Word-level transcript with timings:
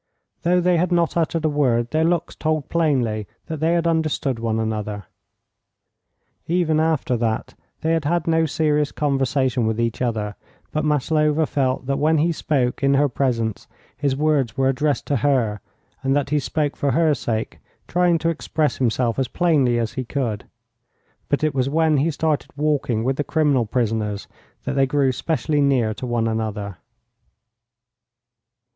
Though 0.41 0.59
they 0.59 0.77
had 0.77 0.91
not 0.91 1.15
uttered 1.15 1.45
a 1.45 1.49
word, 1.49 1.91
their 1.91 2.03
looks 2.03 2.33
told 2.35 2.69
plainly 2.69 3.27
that 3.45 3.59
they 3.59 3.73
had 3.73 3.85
understood 3.85 4.39
one 4.39 4.59
another. 4.59 5.05
Even 6.47 6.79
after 6.79 7.15
that 7.17 7.53
they 7.81 7.91
had 7.93 8.05
had 8.05 8.25
no 8.25 8.47
serious 8.47 8.91
conversation 8.91 9.67
with 9.67 9.79
each 9.79 10.01
other, 10.01 10.33
but 10.71 10.83
Maslova 10.83 11.45
felt 11.45 11.85
that 11.85 11.99
when 11.99 12.17
he 12.17 12.31
spoke 12.31 12.81
in 12.81 12.95
her 12.95 13.07
presence 13.07 13.67
his 13.95 14.15
words 14.15 14.57
were 14.57 14.69
addressed 14.69 15.05
to 15.05 15.17
her, 15.17 15.61
and 16.01 16.15
that 16.15 16.31
he 16.31 16.39
spoke 16.39 16.75
for 16.75 16.93
her 16.93 17.13
sake, 17.13 17.59
trying 17.87 18.17
to 18.17 18.29
express 18.29 18.77
himself 18.77 19.19
as 19.19 19.27
plainly 19.27 19.77
as 19.77 19.93
he 19.93 20.03
could; 20.03 20.45
but 21.29 21.43
it 21.43 21.53
was 21.53 21.69
when 21.69 21.97
he 21.97 22.09
started 22.09 22.49
walking 22.57 23.03
with 23.03 23.17
the 23.17 23.23
criminal 23.23 23.67
prisoners 23.67 24.27
that 24.63 24.73
they 24.73 24.87
grew 24.87 25.11
specially 25.11 25.61
near 25.61 25.93
to 25.93 26.07
one 26.07 26.27
another. 26.27 26.77